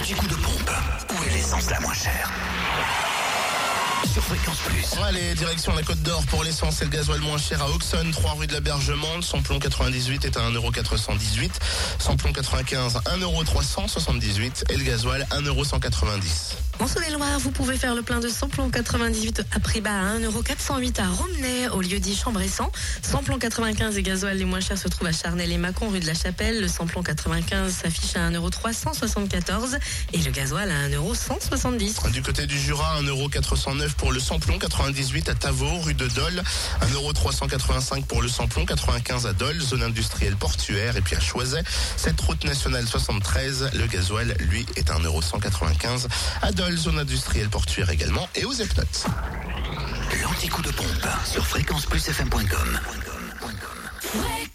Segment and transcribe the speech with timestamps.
[0.00, 0.70] L'anti-coup de pompe.
[1.10, 2.30] Où est l'essence la moins chère
[4.10, 4.98] sur Fréquence Plus.
[5.04, 8.32] Allez, direction la Côte d'Or pour l'essence et le gasoil moins cher à Auxonne, 3
[8.32, 9.20] rue de l'Abergement.
[9.20, 11.50] Samplon 98 est à 1,418€.
[11.98, 16.69] Samplon 95, 1,378€ et le gasoil 1,190€.
[16.80, 21.08] En Saône-et-Loire, vous pouvez faire le plein de samplon 98 à prix à 1,408€ à
[21.08, 22.70] Romney, au lieu dit Chambressan.
[23.02, 26.06] Samplon 95 et gasoil les moins chers se trouvent à Charnel et Mâcon, rue de
[26.06, 26.58] la Chapelle.
[26.58, 29.78] Le samplon 95 s'affiche à 1,374€
[30.14, 32.12] et le gasoil à 1,170€.
[32.12, 36.42] Du côté du Jura, 1,409€ pour le samplon, 98 à Tavaux, rue de Dole,
[36.80, 41.62] 1,385€ pour le samplon, 95 à Dole, zone industrielle portuaire, et puis à Choiset,
[41.96, 46.06] cette route nationale 73, le gasoil, lui, est à 1,195€
[46.40, 49.06] à Dole, zone industrielle portuaire également, et aux Epnotes.
[50.22, 52.80] L'anti-coup de pompe sur fréquenceplusfm.com.
[54.00, 54.49] Fréquence